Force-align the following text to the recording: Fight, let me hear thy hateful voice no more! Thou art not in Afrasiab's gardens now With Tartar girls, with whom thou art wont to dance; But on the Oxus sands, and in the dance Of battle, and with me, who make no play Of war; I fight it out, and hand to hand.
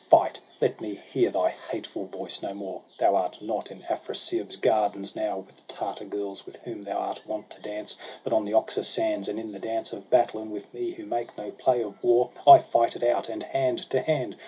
Fight, 0.09 0.39
let 0.59 0.81
me 0.81 0.95
hear 0.95 1.29
thy 1.29 1.51
hateful 1.51 2.05
voice 2.07 2.41
no 2.41 2.55
more! 2.55 2.81
Thou 2.97 3.13
art 3.15 3.39
not 3.39 3.69
in 3.69 3.83
Afrasiab's 3.83 4.57
gardens 4.57 5.15
now 5.15 5.37
With 5.37 5.67
Tartar 5.67 6.05
girls, 6.05 6.43
with 6.43 6.55
whom 6.63 6.81
thou 6.81 6.97
art 6.97 7.21
wont 7.27 7.51
to 7.51 7.61
dance; 7.61 7.97
But 8.23 8.33
on 8.33 8.43
the 8.43 8.53
Oxus 8.55 8.87
sands, 8.87 9.29
and 9.29 9.39
in 9.39 9.51
the 9.51 9.59
dance 9.59 9.93
Of 9.93 10.09
battle, 10.09 10.41
and 10.41 10.51
with 10.51 10.73
me, 10.73 10.89
who 10.93 11.05
make 11.05 11.37
no 11.37 11.51
play 11.51 11.83
Of 11.83 12.03
war; 12.03 12.31
I 12.47 12.57
fight 12.57 12.95
it 12.95 13.03
out, 13.03 13.29
and 13.29 13.43
hand 13.43 13.87
to 13.91 14.01
hand. 14.01 14.37